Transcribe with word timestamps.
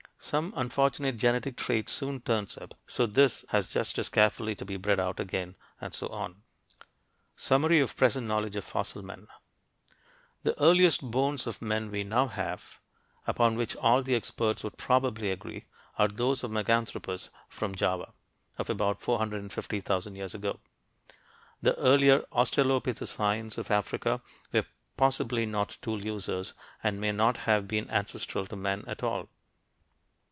Some 0.23 0.53
unfortunate 0.55 1.17
genetic 1.17 1.57
trait 1.57 1.89
soon 1.89 2.21
turns 2.21 2.55
up, 2.55 2.75
so 2.85 3.07
this 3.07 3.43
has 3.49 3.69
just 3.69 3.97
as 3.97 4.07
carefully 4.07 4.53
to 4.53 4.63
be 4.63 4.77
bred 4.77 4.99
out 4.99 5.19
again, 5.19 5.55
and 5.81 5.95
so 5.95 6.09
on. 6.09 6.43
SUMMARY 7.35 7.79
OF 7.79 7.97
PRESENT 7.97 8.27
KNOWLEDGE 8.27 8.55
OF 8.57 8.63
FOSSIL 8.63 9.01
MEN 9.03 9.27
The 10.43 10.57
earliest 10.61 11.09
bones 11.09 11.47
of 11.47 11.59
men 11.59 11.89
we 11.89 12.03
now 12.03 12.27
have 12.27 12.77
upon 13.25 13.55
which 13.55 13.75
all 13.77 14.03
the 14.03 14.13
experts 14.13 14.63
would 14.63 14.77
probably 14.77 15.31
agree 15.31 15.65
are 15.97 16.07
those 16.07 16.43
of 16.43 16.51
Meganthropus, 16.51 17.29
from 17.49 17.73
Java, 17.73 18.13
of 18.59 18.69
about 18.69 19.01
450,000 19.01 20.15
years 20.15 20.35
ago. 20.35 20.59
The 21.63 21.75
earlier 21.77 22.19
australopithecines 22.31 23.57
of 23.57 23.71
Africa 23.71 24.21
were 24.53 24.65
possibly 24.97 25.47
not 25.47 25.79
tool 25.81 26.05
users 26.05 26.53
and 26.83 27.01
may 27.01 27.11
not 27.11 27.37
have 27.49 27.67
been 27.67 27.89
ancestral 27.89 28.45
to 28.45 28.55
men 28.55 28.83
at 28.87 29.01
all. 29.01 29.27